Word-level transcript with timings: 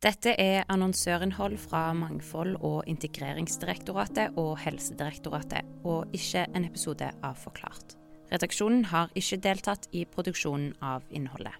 Dette 0.00 0.32
er 0.40 0.62
annonsørinnhold 0.72 1.58
fra 1.60 1.92
Mangfold- 1.92 2.56
og 2.64 2.84
integreringsdirektoratet 2.86 4.32
og 4.36 4.58
Helsedirektoratet, 4.58 5.66
og 5.84 6.06
ikke 6.16 6.46
en 6.56 6.64
episode 6.64 7.10
av 7.22 7.34
Forklart. 7.36 7.98
Redaksjonen 8.32 8.86
har 8.88 9.10
ikke 9.14 9.36
deltatt 9.44 9.90
i 9.92 10.06
produksjonen 10.08 10.72
av 10.80 11.04
innholdet. 11.10 11.52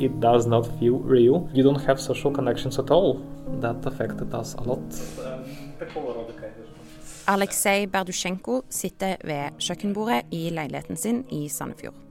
It 0.00 0.16
does 0.22 0.46
not 0.46 0.70
feel 0.78 0.96
real. 1.04 1.44
You 1.52 1.62
don't 1.62 1.84
have 1.84 2.00
social 2.00 2.32
connections 2.32 2.78
at 2.78 2.90
all. 2.90 3.20
That 3.60 3.84
affected 3.86 4.32
us 4.32 4.54
a 4.54 4.62
lot. 4.62 4.96
Aleksej 7.28 7.86
Berdusjenko 7.92 8.62
sitter 8.70 9.20
ved 9.24 9.60
kjøkkenbordet 9.60 10.32
i 10.32 10.48
leiligheten 10.50 10.96
sin 10.96 11.24
i 11.30 11.48
Sandefjord. 11.48 12.01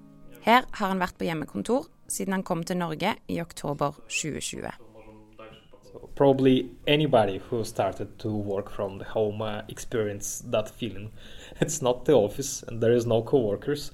Her 0.42 0.66
har 0.72 0.88
han 0.88 1.02
vært 1.02 1.18
på 1.20 1.28
hjemmekontor 1.28 1.86
siden 2.12 2.34
han 2.34 2.44
kom 2.44 2.64
til 2.64 2.78
Norge 2.78 3.16
i 3.30 3.42
oktober 3.42 3.92
2020. 4.08 4.72
So 5.92 6.10
probably 6.16 6.70
anybody 6.88 7.40
who 7.50 7.64
started 7.64 8.08
to 8.20 8.30
work 8.30 8.70
from 8.70 8.98
the 9.00 9.06
home 9.06 9.42
uh, 9.42 9.62
experience 9.70 10.44
that 10.52 10.70
feeling. 10.70 11.12
It's 11.62 11.82
not 11.82 12.06
the 12.06 12.14
office 12.14 12.64
and 12.68 12.82
there 12.82 12.96
is 12.96 13.06
no 13.06 13.22
coworkers. 13.22 13.92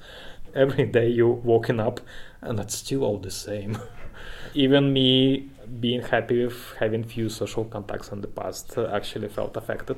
Every 0.56 0.86
day 0.86 1.10
you 1.10 1.42
waking 1.44 1.80
up 1.80 2.00
and 2.42 2.59
it's 2.59 2.76
still 2.76 3.04
all 3.04 3.20
the 3.20 3.32
same. 3.32 3.78
Even 4.54 4.94
me 4.94 5.50
being 5.80 6.02
happy 6.02 6.45
with 6.45 6.76
having 6.80 7.04
few 7.04 7.30
social 7.30 7.66
contacts 7.66 8.12
in 8.12 8.22
the 8.22 8.28
past 8.28 8.78
uh, 8.78 8.90
actually 8.94 9.28
felt 9.28 9.58
affected. 9.58 9.98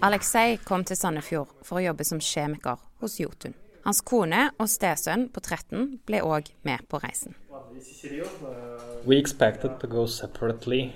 Aleksej 0.00 0.56
kom 0.64 0.84
til 0.84 0.96
Sandefjord 0.96 1.50
for 1.62 1.80
å 1.80 1.84
jobbe 1.84 2.04
som 2.04 2.20
kjemiker 2.22 2.80
hos 3.02 3.18
Jotun. 3.20 3.54
Hans 3.84 4.00
kone 4.00 4.46
og 4.56 4.68
stesønn 4.72 5.26
på 5.28 5.42
13 5.44 5.98
ble 6.08 6.22
òg 6.24 6.48
med 6.64 6.86
på 6.88 7.00
reisen. 7.02 7.34
We 9.04 9.18
expected 9.18 9.76
to 9.80 9.86
go 9.86 10.06
separately 10.06 10.92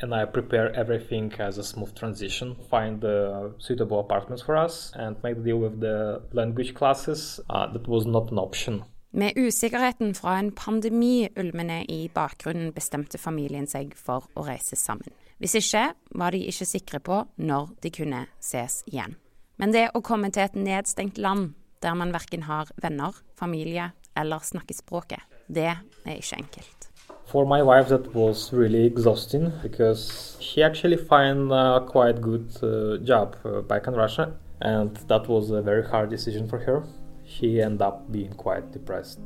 and 0.00 0.14
I 0.14 0.24
prepare 0.24 0.72
everything 0.74 1.32
as 1.38 1.58
a 1.58 1.62
smooth 1.62 1.94
transition, 1.94 2.56
find 2.70 3.00
the 3.00 3.52
suitable 3.58 4.00
apartments 4.00 4.42
for 4.42 4.56
us 4.56 4.92
and 4.94 5.16
make 5.22 5.36
the 5.36 5.44
deal 5.44 5.60
with 5.60 5.80
the 5.80 6.22
language 6.32 6.74
classes. 6.74 7.40
Uh, 7.50 7.66
that 7.72 7.88
was 7.88 8.06
not 8.06 8.32
an 8.32 8.38
option. 8.38 8.82
Med 9.10 9.32
usikkerheten 9.36 10.14
fra 10.14 10.38
en 10.38 10.52
pandemi 10.52 11.28
ulmende 11.36 11.84
i 11.84 12.08
bakgrunnen 12.14 12.72
bestemte 12.72 13.18
familien 13.18 13.66
seg 13.66 13.92
for 13.96 14.24
å 14.34 14.46
reise 14.46 14.76
sammen. 14.76 15.12
Hvis 15.36 15.58
ikke 15.60 15.90
var 16.16 16.32
de 16.32 16.46
ikke 16.48 16.64
sikre 16.66 17.00
på 17.00 17.18
når 17.36 17.74
de 17.82 17.90
kunne 17.92 18.26
ses 18.40 18.80
igjen. 18.88 19.18
Men 19.60 19.74
det 19.74 19.90
å 19.92 20.00
komme 20.00 20.30
til 20.32 20.46
et 20.46 20.56
nedstengt 20.56 21.20
land 21.20 21.52
der 21.82 21.94
man 21.94 22.12
verken 22.12 22.42
har 22.42 22.70
venner, 22.82 23.12
familie 23.38 23.90
eller 24.16 24.38
snakker 24.44 24.74
språket, 24.74 25.20
det 25.48 25.68
er 25.72 26.16
ikke 26.16 26.38
enkelt. 26.38 26.88
For 27.26 27.44
my 27.44 27.62
wife, 27.62 27.88
that 27.88 28.14
was 28.14 28.52
really 28.52 28.86
exhausting 28.86 29.52
because 29.62 30.36
she 30.40 30.62
actually 30.62 30.96
found 30.96 31.52
a 31.52 31.80
quite 31.86 32.20
good 32.20 32.50
uh, 32.62 32.98
job 33.08 33.36
uh, 33.44 33.62
back 33.62 33.86
in 33.86 33.94
Russia, 33.94 34.32
and 34.60 34.96
that 35.08 35.28
was 35.28 35.50
a 35.50 35.62
very 35.62 35.82
hard 35.82 36.10
decision 36.10 36.48
for 36.48 36.58
her. 36.58 36.82
She 37.24 37.60
ended 37.62 37.82
up 37.82 38.12
being 38.12 38.34
quite 38.34 38.72
depressed. 38.72 39.20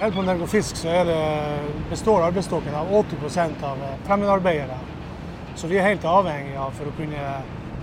Her 0.00 0.10
på 0.10 0.22
Nergofisk 0.22 0.76
så 0.76 0.88
er 0.88 1.04
det, 1.04 1.22
består 1.90 2.22
arbeidsstokken 2.22 2.74
av 2.74 2.86
80% 2.86 3.64
av 3.66 3.80
fremmedarbeidere. 4.06 4.76
Så 5.58 5.66
vi 5.66 5.78
er 5.78 5.88
helt 5.88 6.04
avhengige 6.06 6.58
av 6.62 6.76
for 6.78 6.86
å 6.86 6.94
kunne 6.94 7.22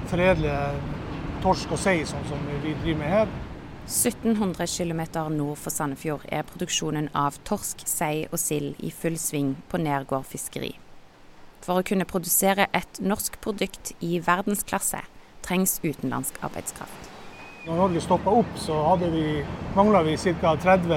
foredle 0.08 0.54
torsk 1.44 1.74
og 1.76 1.82
sei, 1.82 2.06
sånn 2.08 2.24
som 2.30 2.46
vi 2.64 2.72
driver 2.72 3.02
med 3.02 3.12
her. 3.12 3.34
1700 3.86 4.66
km 4.66 5.02
nord 5.36 5.60
for 5.60 5.76
Sandefjord 5.76 6.24
er 6.32 6.48
produksjonen 6.48 7.10
av 7.14 7.36
torsk, 7.46 7.84
sei 7.86 8.30
og 8.32 8.40
sild 8.40 8.80
i 8.80 8.94
full 8.96 9.18
sving 9.20 9.58
på 9.70 9.82
Nergård 9.84 10.24
fiskeri. 10.26 10.72
For 11.66 11.82
å 11.82 11.86
kunne 11.86 12.08
produsere 12.08 12.70
et 12.72 13.02
norsk 13.04 13.42
produkt 13.44 13.92
i 14.00 14.22
verdensklasse 14.24 15.04
trengs 15.46 15.76
utenlandsk 15.84 16.40
arbeidskraft. 16.48 17.12
Når 17.68 17.82
Norge 17.82 18.02
stoppa 18.02 18.32
opp, 18.40 18.56
så 18.62 18.80
vi, 19.04 19.44
mangla 19.76 20.02
vi 20.08 20.16
ca. 20.40 20.56
30 20.56 20.96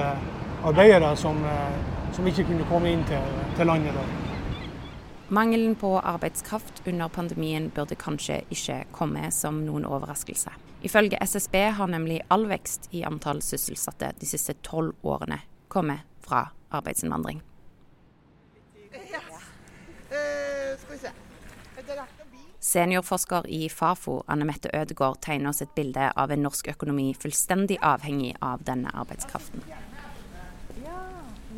arbeidere 0.63 1.11
som, 1.17 1.43
som, 2.15 2.27
ikke 2.27 2.47
kunne 2.47 2.71
komme 2.71 2.95
inn 2.95 3.03
til, 3.09 3.37
til 3.57 3.67
landet. 3.67 3.99
Da. 3.99 4.28
Mangelen 5.31 5.75
på 5.75 5.99
arbeidskraft 5.99 6.81
under 6.87 7.07
pandemien 7.07 7.67
burde 7.75 7.93
kanskje 7.95 8.39
ikke 8.49 8.79
komme 8.91 9.27
som 9.31 9.59
noen 9.61 9.83
overraskelse. 9.85 10.49
Ifølge 10.81 11.19
SSB 11.21 11.55
har 11.77 11.91
nemlig 11.91 12.23
all 12.33 12.47
vekst 12.49 12.87
i 12.97 13.03
antall 13.05 13.43
sysselsatte 13.45 14.09
de 14.17 14.25
siste 14.25 14.55
tolv 14.65 14.95
årene 15.05 15.37
kommet 15.69 16.01
fra 16.25 16.47
arbeidsinnvandring. 16.73 17.43
Seniorforsker 22.59 23.45
i 23.47 23.69
Fafo, 23.69 24.23
Anne 24.27 24.49
Mette 24.49 24.73
Ødegaard, 24.73 25.21
tegner 25.21 25.53
oss 25.53 25.61
et 25.61 25.77
bilde 25.77 26.09
av 26.09 26.33
en 26.33 26.41
norsk 26.43 26.73
økonomi 26.73 27.11
fullstendig 27.13 27.77
avhengig 27.85 28.33
av 28.41 28.65
denne 28.65 28.89
arbeidskraften. 28.97 29.61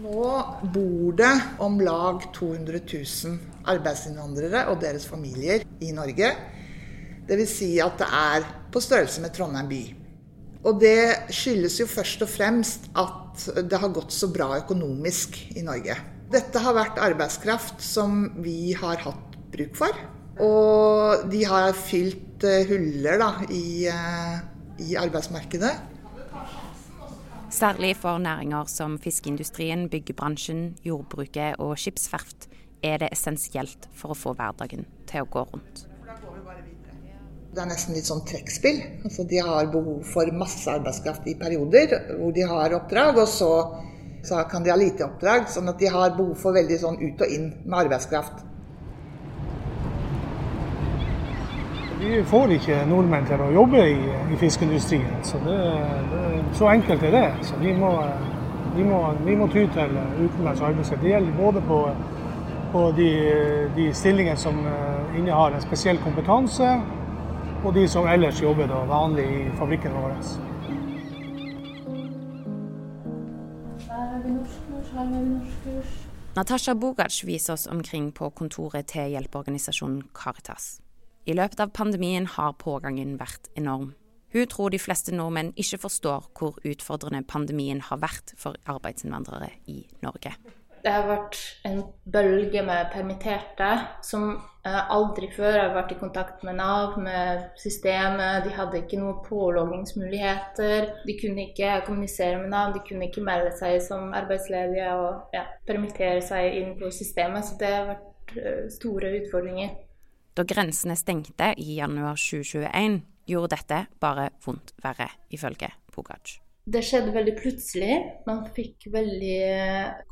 Nå 0.01 0.29
bor 0.73 1.13
det 1.13 1.34
om 1.62 1.75
lag 1.84 2.23
200 2.34 2.79
000 2.89 3.35
arbeidsinnvandrere 3.69 4.63
og 4.72 4.79
deres 4.81 5.03
familier 5.06 5.62
i 5.84 5.91
Norge. 5.94 6.31
Dvs. 7.29 7.51
Si 7.59 7.67
at 7.84 8.00
det 8.00 8.07
er 8.09 8.47
på 8.73 8.81
størrelse 8.81 9.22
med 9.22 9.35
Trondheim 9.35 9.69
by. 9.69 9.81
Og 10.66 10.79
det 10.81 11.29
skyldes 11.34 11.78
jo 11.84 11.88
først 11.90 12.25
og 12.25 12.31
fremst 12.34 12.90
at 12.97 13.45
det 13.69 13.81
har 13.84 13.94
gått 13.94 14.13
så 14.16 14.31
bra 14.34 14.56
økonomisk 14.57 15.38
i 15.53 15.66
Norge. 15.66 16.00
Dette 16.34 16.63
har 16.66 16.78
vært 16.78 17.01
arbeidskraft 17.01 17.85
som 17.85 18.23
vi 18.41 18.73
har 18.78 19.01
hatt 19.06 19.38
bruk 19.53 19.78
for. 19.78 20.01
Og 20.41 21.29
de 21.29 21.44
har 21.45 21.78
fylt 21.78 22.41
huller 22.72 23.22
da, 23.22 23.31
i, 23.53 23.85
i 24.81 24.97
arbeidsmarkedet. 24.97 25.75
Særlig 27.51 27.97
for 28.00 28.17
næringer 28.17 28.63
som 28.66 29.00
fiskeindustrien, 29.00 29.89
byggebransjen, 29.89 30.78
jordbruket 30.85 31.56
og 31.59 31.78
skipsverft 31.78 32.47
er 32.84 33.01
det 33.01 33.09
essensielt 33.12 33.89
for 33.91 34.13
å 34.13 34.16
få 34.16 34.31
hverdagen 34.39 34.85
til 35.09 35.25
å 35.25 35.28
gå 35.34 35.44
rundt. 35.50 35.81
Det 37.51 37.59
er 37.59 37.67
nesten 37.67 37.97
litt 37.97 38.07
sånn 38.07 38.23
trekkspill. 38.23 38.79
Altså, 39.03 39.25
de 39.28 39.41
har 39.44 39.67
behov 39.73 40.06
for 40.07 40.31
masse 40.31 40.72
arbeidskraft 40.72 41.28
i 41.28 41.35
perioder 41.35 41.97
hvor 42.22 42.31
de 42.31 42.47
har 42.47 42.78
oppdrag, 42.78 43.19
og 43.19 43.28
så, 43.28 43.51
så 44.23 44.45
kan 44.47 44.63
de 44.63 44.72
ha 44.72 44.79
lite 44.79 45.03
oppdrag. 45.09 45.50
Sånn 45.51 45.67
at 45.67 45.84
de 45.84 45.91
har 45.91 46.16
behov 46.16 46.40
for 46.40 46.56
veldig 46.56 46.79
sånn 46.79 47.01
ut 47.03 47.25
og 47.28 47.35
inn 47.35 47.50
med 47.66 47.78
arbeidskraft. 47.84 48.45
Vi 52.01 52.23
får 52.25 52.51
ikke 52.56 52.79
nordmenn 52.89 53.28
til 53.29 53.41
å 53.45 53.51
jobbe 53.53 53.81
i, 53.85 53.97
i 54.34 54.38
fiskeindustrien. 54.41 55.19
Så, 55.22 55.38
det, 55.45 55.57
det, 56.09 56.22
så 56.57 56.72
enkelt 56.72 57.03
er 57.06 57.13
det. 57.13 57.28
Så 57.45 57.59
vi 57.62 57.75
må, 57.78 57.91
vi 58.73 58.85
må, 58.88 59.01
vi 59.22 59.35
må 59.38 59.47
ty 59.53 59.67
til 59.75 59.94
utenlandsk 60.00 60.66
arbeidskraft. 60.66 61.03
Det 61.03 61.13
gjelder 61.13 61.38
både 61.38 61.61
på, 61.69 61.79
på 62.73 62.84
de, 62.97 63.11
de 63.78 63.88
stillingene 63.94 64.38
som 64.41 64.57
innehar 65.13 65.53
en 65.53 65.61
spesiell 65.61 66.01
kompetanse, 66.01 66.73
og 67.61 67.73
de 67.78 67.85
som 67.88 68.09
ellers 68.09 68.41
jobber 68.41 68.66
da, 68.72 68.81
vanlig 68.90 69.29
i 69.29 69.41
fabrikken 69.61 69.94
vår. 69.94 70.17
Natasha 76.35 76.73
Bogac 76.73 77.23
viser 77.28 77.53
oss 77.53 77.67
omkring 77.69 78.09
på 78.16 78.34
kontoret 78.34 78.90
til 78.90 79.13
hjelpeorganisasjonen 79.13 80.07
Caritas. 80.17 80.79
I 81.26 81.36
løpet 81.38 81.59
av 81.62 81.74
pandemien 81.78 82.26
har 82.26 82.56
pågangen 82.58 83.18
vært 83.22 83.52
enorm. 83.59 83.92
Hun 84.32 84.48
tror 84.48 84.72
de 84.72 84.80
fleste 84.80 85.12
nordmenn 85.14 85.52
ikke 85.59 85.82
forstår 85.84 86.32
hvor 86.40 86.58
utfordrende 86.66 87.22
pandemien 87.28 87.82
har 87.84 88.00
vært 88.02 88.34
for 88.40 88.56
arbeidsinnvandrere 88.72 89.52
i 89.70 89.84
Norge. 90.02 90.34
Det 90.82 90.90
har 90.90 91.03
vært 91.06 91.38
en 91.68 91.84
bølge 92.09 92.64
med 92.66 92.88
permitterte 92.90 93.68
som 94.02 94.32
aldri 94.66 95.28
før 95.35 95.59
har 95.59 95.76
vært 95.76 95.91
i 95.94 95.97
kontakt 96.00 96.41
med 96.47 96.58
Nav, 96.58 96.96
med 96.97 97.44
systemet. 97.62 98.47
De 98.47 98.56
hadde 98.56 98.79
ikke 98.79 98.97
noen 98.97 99.20
påloggingsmuligheter. 99.28 100.90
De 101.06 101.17
kunne 101.22 101.46
ikke 101.52 101.84
kommunisere 101.85 102.41
med 102.41 102.50
Nav, 102.56 102.74
de 102.74 102.82
kunne 102.88 103.12
ikke 103.12 103.26
melde 103.28 103.53
seg 103.59 103.78
som 103.85 104.09
arbeidsledige 104.17 104.90
og 104.96 105.38
ja, 105.38 105.46
permittere 105.70 106.24
seg 106.26 106.58
på 106.82 106.90
systemet. 106.97 107.46
Så 107.46 107.62
det 107.62 107.72
har 107.76 107.94
vært 107.94 108.35
store 108.79 109.16
utfordringer. 109.20 109.76
Da 110.37 110.45
grensene 110.47 110.95
stengte 110.95 111.51
i 111.59 111.75
januar 111.79 112.16
2021, 112.19 113.01
gjorde 113.28 113.55
dette 113.55 113.81
bare 113.99 114.29
vondt 114.45 114.73
verre, 114.83 115.09
ifølge 115.33 115.72
Pogac. 115.91 116.37
Det 116.72 116.83
skjedde 116.85 117.11
veldig 117.11 117.33
plutselig. 117.39 117.95
Man 118.28 118.43
fikk 118.55 118.87
veldig 118.93 119.37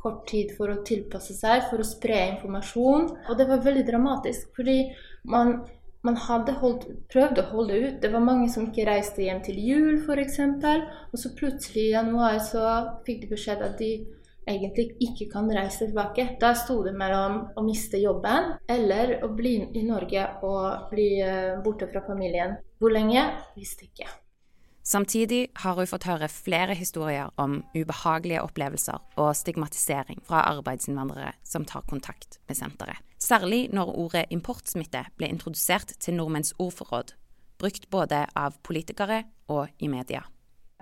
kort 0.01 0.25
tid 0.31 0.51
for 0.57 0.73
å 0.73 0.81
tilpasse 0.85 1.35
seg, 1.37 1.67
for 1.69 1.79
å 1.79 1.87
spre 1.87 2.17
informasjon. 2.33 3.11
Og 3.29 3.37
det 3.39 3.47
var 3.47 3.63
veldig 3.63 3.85
dramatisk, 3.87 4.49
fordi 4.57 4.79
man 5.29 5.59
man 6.07 6.15
hadde 6.15 6.53
holdt, 6.61 6.85
prøvd 7.11 7.41
å 7.41 7.47
holde 7.49 7.79
ut. 7.83 7.95
Det 8.03 8.11
var 8.13 8.23
mange 8.23 8.47
som 8.51 8.69
ikke 8.69 8.87
reiste 8.87 9.25
hjem 9.25 9.41
til 9.43 9.57
jul, 9.59 9.97
f.eks. 10.05 10.39
Og 11.11 11.17
så 11.19 11.33
plutselig 11.35 11.89
i 11.89 11.91
januar 11.91 12.39
så 12.43 12.63
fikk 13.07 13.25
de 13.25 13.31
beskjed 13.33 13.63
at 13.65 13.75
de 13.81 13.91
egentlig 14.49 14.87
ikke 15.05 15.29
kan 15.31 15.49
reise 15.53 15.87
tilbake. 15.87 16.35
Da 16.41 16.53
sto 16.57 16.81
det 16.85 16.95
mellom 16.97 17.41
å 17.57 17.65
miste 17.65 18.01
jobben 18.01 18.55
eller 18.69 19.19
å 19.25 19.31
bli 19.35 19.57
i 19.77 19.83
Norge 19.85 20.25
og 20.45 20.89
bli 20.93 21.11
eh, 21.23 21.59
borte 21.65 21.89
fra 21.91 22.03
familien. 22.07 22.57
Hvor 22.79 22.93
lenge 22.95 23.23
visste 23.57 23.87
ikke. 23.89 24.07
Samtidig 24.89 25.51
har 25.61 25.75
hun 25.77 25.85
fått 25.85 26.07
høre 26.09 26.25
flere 26.33 26.73
historier 26.73 27.29
om 27.37 27.59
ubehagelige 27.75 28.41
opplevelser 28.41 28.97
og 29.21 29.35
stigmatisering 29.37 30.23
fra 30.25 30.41
arbeidsinnvandrere 30.49 31.35
som 31.45 31.67
tar 31.67 31.85
kontakt 31.91 32.39
med 32.49 32.57
senteret. 32.57 32.97
Særlig 33.21 33.67
når 33.75 33.91
ordet 34.05 34.25
importsmitte 34.33 35.03
ble 35.19 35.29
introdusert 35.29 35.93
til 36.01 36.17
nordmenns 36.17 36.55
ordforråd, 36.57 37.13
brukt 37.61 37.89
både 37.91 38.23
av 38.33 38.57
politikere 38.65 39.25
og 39.51 39.67
i 39.77 39.91
media. 39.91 40.23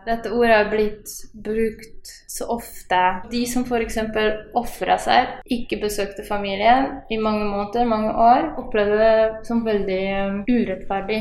Dette 0.08 0.32
ordet 0.32 0.56
har 0.56 0.70
blitt 0.72 1.10
brukt 1.34 2.12
så 2.28 2.46
ofte. 2.54 3.00
De 3.32 3.42
som 3.46 3.66
f.eks. 3.68 3.98
ofra 4.56 4.96
seg, 5.04 5.34
ikke 5.52 5.82
besøkte 5.82 6.24
familien 6.24 7.02
i 7.12 7.18
mange 7.20 7.44
måneder, 7.50 7.90
mange 7.90 8.14
år, 8.16 8.54
opplevde 8.62 9.00
det 9.02 9.48
som 9.50 9.66
veldig 9.66 10.00
um, 10.16 10.40
urettferdig. 10.48 11.20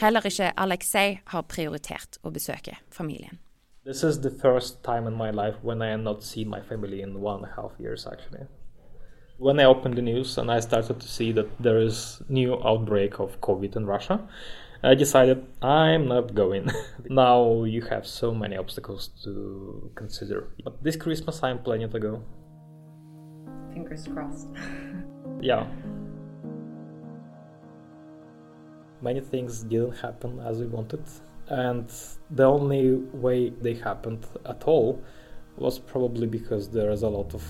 Heller 0.00 0.30
ikke 0.30 0.52
Aleksej 0.64 1.18
har 1.34 1.44
prioritert 1.48 2.16
å 2.24 2.32
besøke 2.32 2.78
familien. 2.88 3.36
This 3.84 4.02
is 4.04 4.20
the 4.20 4.30
first 4.30 4.82
time 4.82 5.06
in 5.06 5.16
my 5.16 5.30
life 5.30 5.60
when 5.62 5.82
I 5.82 5.92
livet 5.92 6.04
not 6.04 6.24
seen 6.24 6.48
my 6.48 6.60
family 6.60 7.02
in 7.02 7.20
one 7.20 7.44
and 7.44 7.52
a 7.52 7.52
half 7.60 7.72
years 7.78 8.06
actually. 8.06 8.46
When 9.38 9.60
I 9.60 9.64
opened 9.64 9.96
the 9.96 10.02
news 10.02 10.36
and 10.36 10.50
I 10.50 10.60
started 10.60 11.00
to 11.00 11.08
see 11.08 11.32
that 11.32 11.48
there 11.62 11.78
is 11.78 12.20
new 12.28 12.54
outbreak 12.62 13.18
of 13.20 13.40
COVID 13.40 13.76
in 13.76 13.86
Russia, 13.86 14.28
I 14.82 14.94
decided 14.94 15.46
I'm 15.62 16.08
not 16.08 16.34
going. 16.34 16.70
now 17.08 17.64
you 17.64 17.82
have 17.82 18.06
so 18.06 18.34
many 18.34 18.56
obstacles 18.56 19.10
to 19.24 19.90
consider. 19.94 20.48
But 20.64 20.82
this 20.82 20.96
Christmas 20.96 21.42
I'm 21.42 21.58
planning 21.60 21.90
to 21.90 22.00
go. 22.00 22.22
Fingers 23.72 24.08
crossed. 24.08 24.48
yeah. 25.40 25.66
many 29.00 29.20
things 29.20 29.62
didn't 29.62 29.92
happen 29.92 30.40
as 30.40 30.58
we 30.58 30.66
wanted 30.66 31.02
and 31.48 31.90
the 32.30 32.44
only 32.44 32.94
way 33.24 33.50
they 33.50 33.74
happened 33.74 34.26
at 34.46 34.64
all 34.64 35.02
was 35.56 35.78
probably 35.78 36.26
because 36.26 36.68
there 36.68 36.90
is 36.90 37.02
a 37.02 37.08
lot 37.08 37.34
of 37.34 37.42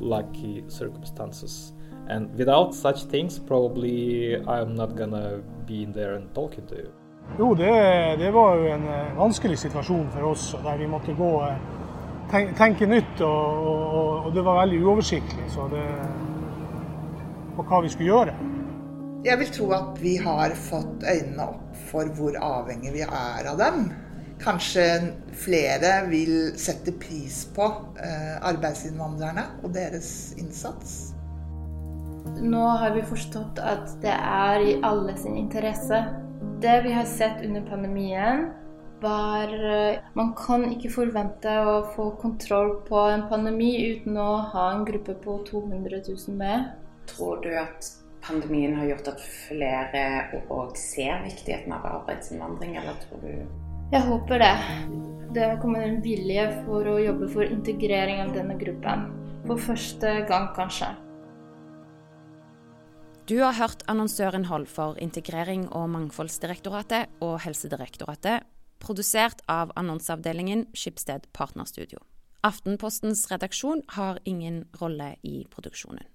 lucky 0.00 0.64
circumstances 0.68 1.72
and 2.08 2.30
without 2.36 2.74
such 2.74 3.04
things 3.04 3.38
probably 3.38 4.36
i'm 4.48 4.74
not 4.74 4.96
gonna 4.96 5.40
be 5.66 5.82
in 5.82 5.92
there 5.92 6.14
and 6.16 6.34
talking 6.34 6.66
to 6.66 6.74
you 6.74 6.90
Jo, 7.38 7.54
det, 7.54 8.16
det 8.18 8.30
var 8.34 8.56
jo 8.56 8.66
en 8.74 8.88
eh, 8.88 9.12
vanskelig 9.18 9.58
situasjon 9.58 10.08
for 10.10 10.32
oss, 10.32 10.50
der 10.64 10.80
vi 10.80 10.88
måtte 10.90 11.14
gå 11.14 11.28
og 11.38 11.52
tenke, 12.30 12.56
tenke 12.58 12.88
nytt. 12.90 13.20
Og, 13.22 13.66
og, 13.68 14.24
og, 14.24 14.32
det 14.34 14.44
var 14.44 14.60
veldig 14.64 14.80
uoversiktlig 14.82 15.46
så 15.54 15.68
det, 15.70 15.84
på 17.56 17.66
hva 17.68 17.82
vi 17.84 17.92
skulle 17.92 18.10
gjøre. 18.10 18.34
Jeg 19.24 19.38
vil 19.38 19.52
tro 19.52 19.70
at 19.76 19.98
vi 20.00 20.14
har 20.16 20.54
fått 20.56 21.04
øynene 21.04 21.46
opp 21.52 21.80
for 21.90 22.08
hvor 22.16 22.38
avhengig 22.40 22.94
vi 22.96 23.04
er 23.04 23.50
av 23.52 23.58
dem. 23.60 23.90
Kanskje 24.40 24.84
flere 25.36 26.06
vil 26.08 26.34
sette 26.56 26.94
pris 26.96 27.42
på 27.52 27.66
eh, 28.00 28.36
arbeidsinnvandrerne 28.48 29.44
og 29.60 29.74
deres 29.74 30.32
innsats. 30.40 31.12
Nå 32.40 32.62
har 32.80 32.94
vi 32.96 33.04
forstått 33.04 33.60
at 33.60 33.92
det 34.00 34.14
er 34.14 34.64
i 34.64 34.78
alle 34.86 35.16
sin 35.20 35.36
interesse. 35.36 36.00
Det 36.60 36.78
vi 36.86 36.92
har 36.96 37.08
sett 37.08 37.44
under 37.44 37.64
pandemien, 37.68 38.48
var 39.00 39.52
eh, 39.52 40.00
Man 40.14 40.34
kan 40.36 40.66
ikke 40.72 40.92
forvente 40.92 41.52
å 41.64 41.78
få 41.94 42.10
kontroll 42.20 42.78
på 42.88 43.00
en 43.12 43.28
pandemi 43.28 43.72
uten 43.92 44.16
å 44.20 44.30
ha 44.52 44.66
en 44.74 44.84
gruppe 44.88 45.16
på 45.24 45.40
200 45.48 46.02
000 46.08 46.36
med. 46.40 46.68
Tror 47.12 47.40
du 47.44 47.52
at 47.56 47.88
pandemien 48.24 48.76
har 48.76 48.88
gjort 48.92 49.14
at 49.14 49.24
flere 49.24 50.04
òg 50.52 50.76
ser 50.80 51.24
viktigheten 51.24 51.72
av 51.72 51.88
arbeidsinnvandring, 51.94 52.76
eller 52.80 53.00
tror 53.04 53.24
du 53.24 53.69
Jeg 53.90 54.06
håper 54.06 54.38
det. 54.38 54.56
Det 55.34 55.46
kommer 55.58 55.82
en 55.82 55.96
vilje 56.04 56.44
for 56.62 56.86
å 56.86 56.92
jobbe 57.02 57.26
for 57.32 57.42
integrering 57.42 58.20
av 58.22 58.28
denne 58.36 58.54
gruppen. 58.54 59.08
For 59.48 59.58
første 59.58 60.12
gang, 60.28 60.46
kanskje. 60.54 60.92
Du 63.26 63.40
har 63.42 63.58
hørt 63.58 63.82
annonsørinnhold 63.90 64.68
for 64.70 64.94
Integrering- 65.02 65.66
og 65.74 65.88
mangfoldsdirektoratet 65.90 67.10
og 67.18 67.40
Helsedirektoratet, 67.42 68.46
produsert 68.78 69.42
av 69.50 69.74
annonseavdelingen 69.74 70.68
Skipsted 70.70 71.26
Partnerstudio. 71.34 71.98
Aftenpostens 72.46 73.26
redaksjon 73.32 73.82
har 73.98 74.22
ingen 74.24 74.68
rolle 74.78 75.16
i 75.26 75.46
produksjonen. 75.50 76.06